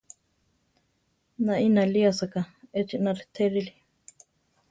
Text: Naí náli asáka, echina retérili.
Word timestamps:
Naí 1.45 1.67
náli 1.75 2.01
asáka, 2.11 2.41
echina 2.79 3.11
retérili. 3.19 3.73